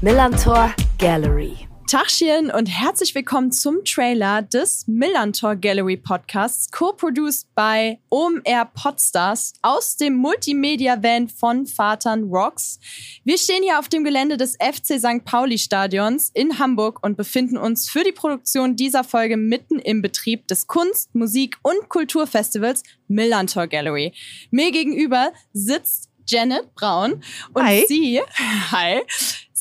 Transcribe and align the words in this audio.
Millantor 0.00 0.72
Gallery. 0.98 1.56
Tachchen 1.90 2.52
und 2.52 2.66
herzlich 2.66 3.16
willkommen 3.16 3.50
zum 3.50 3.84
Trailer 3.84 4.42
des 4.42 4.84
Millantor 4.86 5.56
Gallery 5.56 5.96
Podcasts, 5.96 6.70
co-produced 6.70 7.48
bei 7.56 7.98
OMR 8.08 8.66
Podstars 8.66 9.54
aus 9.60 9.96
dem 9.96 10.14
Multimedia-Van 10.14 11.28
von 11.28 11.66
Vatern 11.66 12.30
Rocks. 12.30 12.78
Wir 13.24 13.38
stehen 13.38 13.64
hier 13.64 13.80
auf 13.80 13.88
dem 13.88 14.04
Gelände 14.04 14.36
des 14.36 14.54
FC 14.54 15.00
St. 15.00 15.24
Pauli 15.24 15.58
Stadions 15.58 16.30
in 16.32 16.60
Hamburg 16.60 17.04
und 17.04 17.16
befinden 17.16 17.56
uns 17.56 17.90
für 17.90 18.04
die 18.04 18.12
Produktion 18.12 18.76
dieser 18.76 19.02
Folge 19.02 19.36
mitten 19.36 19.80
im 19.80 20.00
Betrieb 20.00 20.46
des 20.46 20.68
Kunst-, 20.68 21.12
Musik- 21.12 21.58
und 21.64 21.88
Kulturfestivals 21.88 22.84
Millantor 23.08 23.66
Gallery. 23.66 24.12
Mir 24.52 24.70
gegenüber 24.70 25.32
sitzt 25.52 26.08
Janet 26.28 26.74
Braun 26.74 27.22
und 27.54 27.64
Hi. 27.64 27.84
sie, 27.88 28.20
hi, 28.70 29.00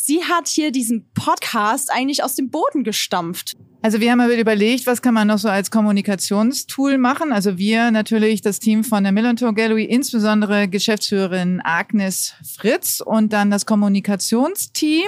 sie 0.08 0.24
hat 0.24 0.48
hier 0.48 0.72
diesen 0.72 1.12
Podcast 1.14 1.92
eigentlich 1.92 2.24
aus 2.24 2.36
dem 2.36 2.50
Boden 2.50 2.86
gestampft. 2.86 3.58
Also 3.84 4.02
wir 4.02 4.12
haben 4.12 4.22
aber 4.22 4.36
überlegt, 4.36 4.88
was 4.88 5.04
kann 5.04 5.14
man 5.14 5.28
noch 5.28 5.38
so 5.38 5.50
als 5.50 5.70
Kommunikationstool 5.70 6.98
machen. 6.98 7.32
Also 7.32 7.60
wir 7.60 7.92
natürlich 7.92 8.42
das 8.42 8.60
Team 8.60 8.84
von 8.84 9.04
der 9.04 9.12
Millantor 9.12 9.54
Gallery, 9.54 9.84
insbesondere 9.86 10.68
Geschäftsführerin 10.68 11.62
Agnes 11.64 12.34
Fritz 12.58 13.02
und 13.06 13.34
dann 13.34 13.52
das 13.52 13.68
Kommunikationsteam. 13.68 15.08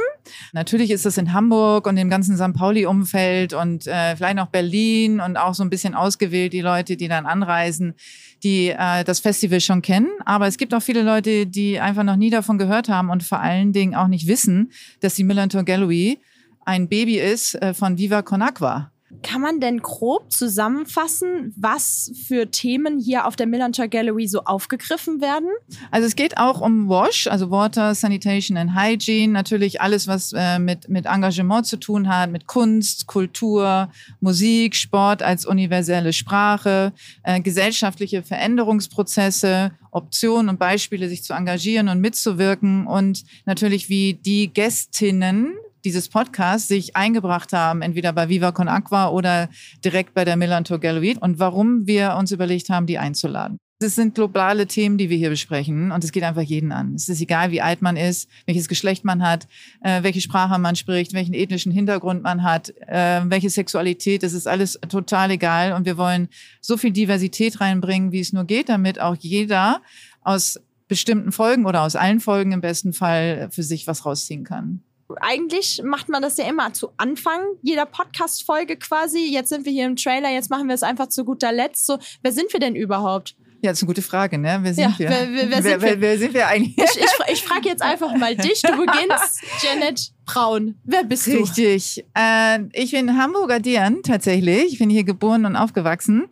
Natürlich 0.53 0.91
ist 0.91 1.05
das 1.05 1.17
in 1.17 1.33
Hamburg 1.33 1.87
und 1.87 1.95
dem 1.95 2.11
ganzen 2.11 2.37
St. 2.37 2.53
Pauli-Umfeld 2.53 3.53
und 3.53 3.87
äh, 3.87 4.15
vielleicht 4.15 4.35
noch 4.35 4.47
Berlin 4.49 5.19
und 5.19 5.37
auch 5.37 5.55
so 5.55 5.63
ein 5.63 5.71
bisschen 5.71 5.95
ausgewählt 5.95 6.53
die 6.53 6.61
Leute, 6.61 6.95
die 6.95 7.07
dann 7.07 7.25
anreisen, 7.25 7.95
die 8.43 8.69
äh, 8.69 9.03
das 9.03 9.19
Festival 9.19 9.61
schon 9.61 9.81
kennen. 9.81 10.09
Aber 10.25 10.45
es 10.47 10.57
gibt 10.57 10.75
auch 10.75 10.83
viele 10.83 11.01
Leute, 11.01 11.47
die 11.47 11.79
einfach 11.79 12.03
noch 12.03 12.17
nie 12.17 12.29
davon 12.29 12.59
gehört 12.59 12.87
haben 12.87 13.09
und 13.09 13.23
vor 13.23 13.39
allen 13.39 13.73
Dingen 13.73 13.95
auch 13.95 14.07
nicht 14.07 14.27
wissen, 14.27 14.71
dass 14.99 15.15
die 15.15 15.23
Millantor 15.23 15.63
Gallery 15.63 16.19
ein 16.65 16.87
Baby 16.87 17.19
ist 17.19 17.55
äh, 17.55 17.73
von 17.73 17.97
Viva 17.97 18.21
Con 18.21 18.41
Agua. 18.41 18.91
Kann 19.23 19.41
man 19.41 19.59
denn 19.59 19.79
grob 19.79 20.31
zusammenfassen, 20.31 21.53
was 21.57 22.11
für 22.27 22.51
Themen 22.51 22.99
hier 22.99 23.25
auf 23.25 23.35
der 23.35 23.47
Millantor 23.47 23.87
Gallery 23.87 24.27
so 24.27 24.43
aufgegriffen 24.43 25.19
werden? 25.19 25.49
Also 25.89 26.07
es 26.07 26.15
geht 26.15 26.37
auch 26.37 26.61
um 26.61 26.87
WASH, 26.87 27.25
also 27.25 27.49
Water, 27.49 27.95
Sanitation 27.95 28.55
and 28.55 28.75
Hygiene, 28.75 29.33
natürlich 29.33 29.81
alles, 29.81 30.07
was 30.07 30.31
äh, 30.33 30.59
mit, 30.59 30.89
mit 30.89 31.07
Engagement 31.07 31.65
zu 31.65 31.77
tun 31.77 32.07
hat, 32.07 32.29
mit 32.29 32.45
Kunst, 32.45 33.07
Kultur, 33.07 33.89
Musik, 34.19 34.75
Sport 34.75 35.23
als 35.23 35.45
universelle 35.45 36.13
Sprache, 36.13 36.93
äh, 37.23 37.41
gesellschaftliche 37.41 38.21
Veränderungsprozesse, 38.21 39.71
Optionen 39.89 40.49
und 40.49 40.59
Beispiele, 40.59 41.09
sich 41.09 41.23
zu 41.23 41.33
engagieren 41.33 41.89
und 41.89 41.99
mitzuwirken 41.99 42.85
und 42.85 43.23
natürlich 43.45 43.89
wie 43.89 44.13
die 44.13 44.53
Gästinnen 44.53 45.55
dieses 45.85 46.09
Podcast 46.09 46.67
sich 46.67 46.95
eingebracht 46.95 47.53
haben, 47.53 47.81
entweder 47.81 48.13
bei 48.13 48.29
Viva 48.29 48.51
Con 48.51 48.67
Aqua 48.67 49.09
oder 49.09 49.49
direkt 49.83 50.13
bei 50.13 50.25
der 50.25 50.37
Millantor 50.37 50.79
Gallery 50.79 51.17
und 51.19 51.39
warum 51.39 51.87
wir 51.87 52.15
uns 52.15 52.31
überlegt 52.31 52.69
haben, 52.69 52.85
die 52.85 52.97
einzuladen. 52.97 53.57
Das 53.81 53.95
sind 53.95 54.13
globale 54.13 54.67
Themen, 54.67 54.97
die 54.97 55.09
wir 55.09 55.15
hier 55.15 55.29
besprechen 55.29 55.93
und 55.93 56.03
es 56.03 56.11
geht 56.11 56.23
einfach 56.23 56.41
jeden 56.41 56.73
an. 56.73 56.95
Es 56.95 57.07
ist 57.07 57.21
egal, 57.21 57.51
wie 57.51 57.61
alt 57.61 57.81
man 57.81 57.95
ist, 57.95 58.29
welches 58.45 58.67
Geschlecht 58.67 59.05
man 59.05 59.23
hat, 59.23 59.47
äh, 59.81 60.03
welche 60.03 60.19
Sprache 60.19 60.59
man 60.59 60.75
spricht, 60.75 61.13
welchen 61.13 61.33
ethnischen 61.33 61.71
Hintergrund 61.71 62.21
man 62.21 62.43
hat, 62.43 62.73
äh, 62.87 63.21
welche 63.23 63.49
Sexualität, 63.49 64.21
das 64.23 64.33
ist 64.33 64.47
alles 64.47 64.77
total 64.89 65.31
egal 65.31 65.71
und 65.71 65.85
wir 65.85 65.95
wollen 65.95 66.27
so 66.59 66.75
viel 66.75 66.91
Diversität 66.91 67.61
reinbringen, 67.61 68.11
wie 68.11 68.19
es 68.19 68.33
nur 68.33 68.43
geht, 68.43 68.67
damit 68.67 68.99
auch 68.99 69.15
jeder 69.17 69.81
aus 70.23 70.59
bestimmten 70.89 71.31
Folgen 71.31 71.65
oder 71.65 71.83
aus 71.83 71.95
allen 71.95 72.19
Folgen 72.19 72.51
im 72.51 72.59
besten 72.59 72.91
Fall 72.91 73.47
für 73.49 73.63
sich 73.63 73.87
was 73.87 74.05
rausziehen 74.05 74.43
kann. 74.43 74.81
Eigentlich 75.21 75.81
macht 75.83 76.09
man 76.09 76.21
das 76.21 76.37
ja 76.37 76.47
immer 76.47 76.71
zu 76.73 76.91
Anfang 76.97 77.39
jeder 77.61 77.85
Podcast-Folge 77.85 78.77
quasi. 78.77 79.19
Jetzt 79.31 79.49
sind 79.49 79.65
wir 79.65 79.71
hier 79.71 79.85
im 79.85 79.95
Trailer, 79.95 80.29
jetzt 80.31 80.49
machen 80.49 80.67
wir 80.67 80.75
es 80.75 80.83
einfach 80.83 81.07
zu 81.07 81.25
guter 81.25 81.51
Letzt. 81.51 81.85
So, 81.85 81.97
wer 82.21 82.31
sind 82.31 82.51
wir 82.53 82.59
denn 82.59 82.75
überhaupt? 82.75 83.35
Ja, 83.61 83.71
das 83.71 83.79
ist 83.79 83.83
eine 83.83 83.87
gute 83.87 84.01
Frage, 84.01 84.37
ne? 84.37 84.59
Wer 84.61 84.73
sind 84.73 84.83
Ja, 84.85 84.93
wir? 84.99 85.09
wer- 85.09 85.29
wer- 85.33 85.49
wer 85.51 85.61
sind 85.61 85.81
wer, 85.81 85.81
wir? 85.81 86.01
wer 86.01 86.17
sind 86.17 86.33
wir 86.33 86.47
eigentlich? 86.47 86.77
Ich, 86.77 86.97
ich, 86.97 87.33
ich 87.33 87.43
frage 87.43 87.67
jetzt 87.67 87.81
einfach 87.81 88.15
mal 88.15 88.33
dich. 88.33 88.61
Du 88.61 88.71
beginnst, 88.71 89.41
Janet 89.61 90.11
Braun. 90.25 90.75
Wer 90.85 91.03
bist 91.03 91.27
du? 91.27 91.31
Richtig. 91.31 92.05
Äh, 92.17 92.59
ich 92.71 92.91
bin 92.91 93.17
Hamburger 93.21 93.59
Dirn 93.59 94.01
tatsächlich. 94.01 94.71
Ich 94.71 94.79
bin 94.79 94.89
hier 94.89 95.03
geboren 95.03 95.45
und 95.45 95.57
aufgewachsen. 95.57 96.27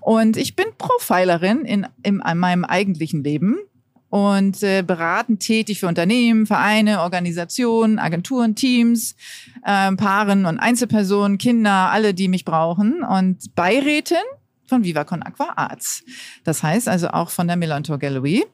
Und 0.00 0.38
ich 0.38 0.56
bin 0.56 0.66
Profilerin 0.78 1.66
in, 1.66 1.86
in, 2.02 2.20
in 2.26 2.38
meinem 2.38 2.64
eigentlichen 2.64 3.22
Leben 3.24 3.58
und 4.10 4.62
äh, 4.64 4.82
beratend 4.82 5.40
tätig 5.40 5.80
für 5.80 5.86
Unternehmen, 5.86 6.44
Vereine, 6.44 7.00
Organisationen, 7.00 7.98
Agenturen, 7.98 8.56
Teams, 8.56 9.14
äh, 9.64 9.92
Paaren 9.92 10.46
und 10.46 10.58
Einzelpersonen, 10.58 11.38
Kinder, 11.38 11.90
alle, 11.90 12.12
die 12.12 12.28
mich 12.28 12.44
brauchen. 12.44 13.04
Und 13.04 13.54
Beirätin 13.54 14.18
von 14.66 14.84
Viva 14.84 15.04
Con 15.04 15.22
Aqua 15.22 15.52
Arts. 15.56 16.02
Das 16.44 16.62
heißt 16.62 16.88
also 16.88 17.08
auch 17.08 17.30
von 17.30 17.46
der 17.46 17.56
Millantor 17.56 17.98
Gallery. 17.98 18.44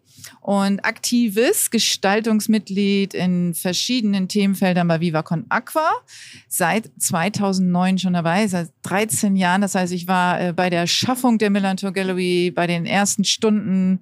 Und 0.40 0.84
aktives 0.84 1.70
Gestaltungsmitglied 1.70 3.14
in 3.14 3.54
verschiedenen 3.54 4.26
Themenfeldern 4.28 4.88
bei 4.88 5.00
Viva 5.00 5.22
Con 5.22 5.46
Aqua. 5.48 5.90
Seit 6.48 6.90
2009 6.98 7.98
schon 7.98 8.12
dabei, 8.14 8.46
seit 8.48 8.70
13 8.82 9.36
Jahren. 9.36 9.60
Das 9.60 9.74
heißt, 9.74 9.92
ich 9.92 10.06
war 10.08 10.40
äh, 10.40 10.52
bei 10.52 10.68
der 10.68 10.86
Schaffung 10.86 11.38
der 11.38 11.50
Millantor 11.50 11.92
Gallery, 11.92 12.50
bei 12.50 12.66
den 12.66 12.86
ersten 12.86 13.24
Stunden 13.24 14.00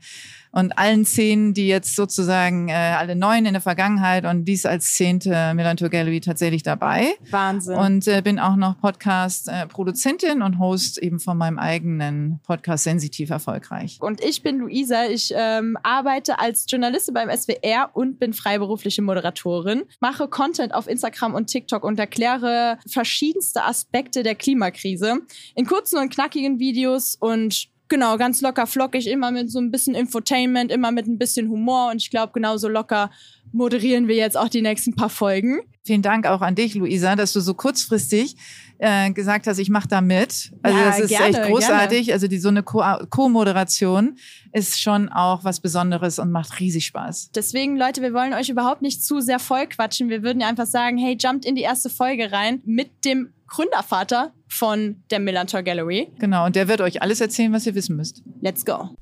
und 0.55 0.79
allen 0.79 1.05
Szenen, 1.05 1.53
die 1.53 1.67
jetzt 1.67 1.97
sozusagen 1.97 2.69
äh, 2.69 2.73
alle 2.73 3.17
neun 3.17 3.45
in 3.45 3.55
der 3.55 3.61
Vergangenheit 3.61 4.25
und 4.25 4.45
dies 4.45 4.65
als 4.67 4.95
zehnte 4.95 5.53
Millantor 5.55 5.89
Gallery 5.89 6.21
tatsächlich 6.21 6.63
dabei. 6.63 7.15
Wahnsinn. 7.31 7.77
Und 7.77 8.07
äh, 8.07 8.23
bin 8.23 8.39
auch 8.39 8.55
noch 8.55 8.79
Podcast-Produzentin 8.81 10.43
und 10.43 10.61
Host 10.61 10.99
eben 10.99 11.19
von 11.19 11.37
meinem 11.37 11.59
eigenen 11.59 12.41
Podcast 12.45 12.85
Sensitiv 12.85 13.31
Erfolgreich. 13.31 13.99
Und 14.01 14.23
ich 14.23 14.43
bin 14.43 14.59
Luisa. 14.59 15.07
Ich 15.07 15.33
ähm, 15.37 15.77
arbeite 15.83 16.39
als 16.39 16.67
Journalistin 16.69 17.15
beim 17.15 17.31
SWR 17.37 17.91
und 17.93 18.21
bin 18.21 18.33
freiberufliche 18.33 19.03
Moderatorin. 19.03 19.83
Mache 20.01 20.29
Content 20.29 20.73
auf 20.73 20.87
Instagram 20.87 21.35
und 21.35 21.49
TikTok 21.49 21.83
und 21.83 21.99
erkläre 21.99 22.79
verschiedenste 22.87 23.65
Aspekte 23.65 24.23
der 24.23 24.37
Klimakrise 24.37 25.19
in 25.57 25.67
kurzen 25.67 25.99
und 25.99 26.13
knackigen 26.13 26.61
Videos 26.61 27.17
und 27.17 27.74
genau 27.95 28.17
ganz 28.17 28.41
locker 28.41 28.67
flockig, 28.67 29.07
immer 29.07 29.31
mit 29.31 29.53
so 29.53 29.61
ein 29.61 29.71
bisschen 29.71 29.95
Infotainment, 29.95 30.73
immer 30.73 30.91
mit 30.91 31.07
ein 31.07 31.17
bisschen 31.17 31.49
Humor. 31.49 31.91
Und 31.93 31.99
ich 31.99 32.11
glaube, 32.11 32.33
genauso 32.33 32.69
locker 32.69 33.11
moderieren 33.53 34.09
wir 34.09 34.17
jetzt 34.17 34.37
auch 34.37 34.49
die 34.49 34.63
nächsten 34.63 34.97
paar 34.97 35.11
Folgen. 35.11 35.61
Vielen 35.87 36.01
Dank 36.01 36.27
auch 36.27 36.41
an 36.41 36.55
dich, 36.55 36.75
Luisa, 36.75 37.15
dass 37.15 37.35
du 37.35 37.41
so 37.41 37.53
kurzfristig 37.53 38.37
äh, 38.79 39.11
gesagt 39.11 39.47
hast, 39.47 39.59
ich 39.59 39.69
mache 39.69 39.87
da 39.87 40.01
mit. 40.01 40.51
Also 40.63 40.79
Ja, 40.79 40.85
das 40.87 40.99
ist 41.01 41.09
gerne, 41.11 41.27
echt 41.39 41.43
großartig. 41.51 42.13
Also 42.15 42.27
die 42.27 42.39
so 42.39 42.49
eine 42.49 42.63
Co- 42.63 42.83
Co-Moderation 43.11 44.17
ist 44.53 44.81
schon 44.81 45.11
auch 45.11 45.45
was 45.45 45.61
Besonderes 45.61 46.19
und 46.19 46.31
macht 46.33 46.59
riesig 46.59 46.87
Spaß. 46.87 47.33
Deswegen, 47.35 47.77
Leute, 47.77 48.01
wir 48.01 48.15
wollen 48.15 48.33
euch 48.33 48.49
überhaupt 48.49 48.81
nicht 48.81 49.05
zu 49.05 49.21
sehr 49.21 49.39
voll 49.39 49.67
quatschen. 49.67 50.09
Wir 50.09 50.23
würden 50.23 50.43
einfach 50.43 50.67
sagen, 50.67 50.97
hey, 50.97 51.19
jumpt 51.21 51.45
in 51.45 51.55
die 51.55 51.63
erste 51.63 51.91
Folge 51.91 52.33
rein 52.33 52.63
mit 52.65 53.05
dem 53.05 53.35
Gründervater 53.47 54.33
von 54.49 55.03
der 55.11 55.21
Millantor 55.21 55.63
Gallery. 55.63 56.09
Genau, 56.19 56.47
und 56.47 56.57
der 56.57 56.67
wird 56.67 56.81
euch 56.81 57.03
alles 57.03 57.21
erzählen, 57.21 57.53
was 57.53 57.67
ihr 57.67 57.75
wissen 57.75 57.95
müsst. 57.97 58.23
Let's 58.41 58.65
go. 58.65 58.97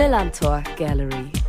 Millantor 0.00 0.62
Gallery. 0.78 1.39